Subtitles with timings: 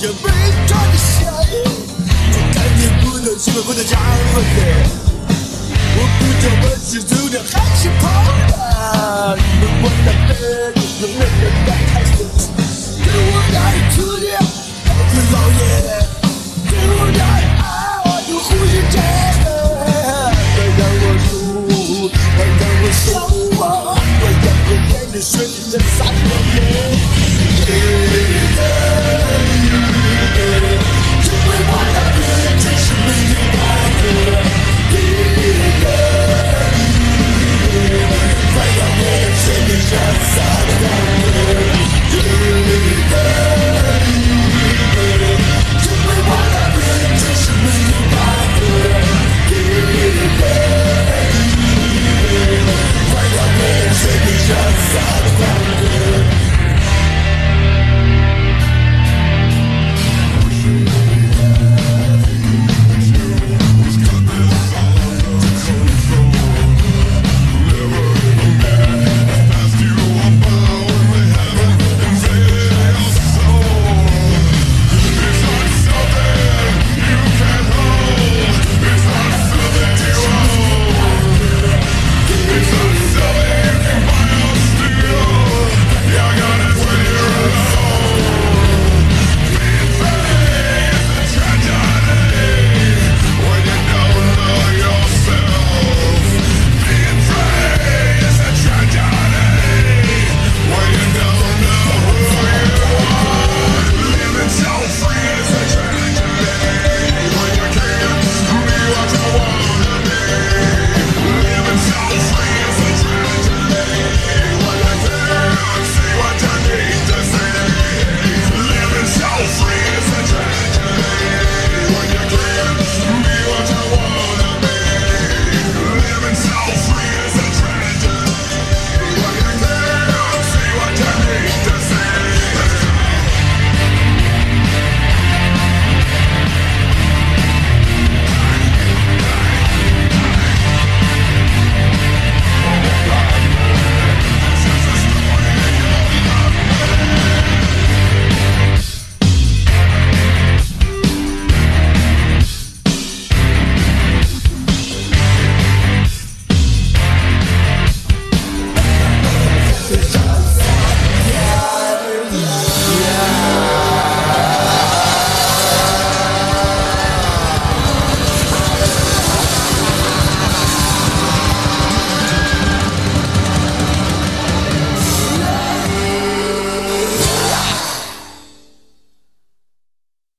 [0.00, 0.16] 这没
[0.66, 1.30] 赚的钱，
[2.32, 3.82] 就感觉不能吃亏，不能。
[5.94, 9.36] 我不知道我是走的还是跑了，
[11.00, 11.31] 人。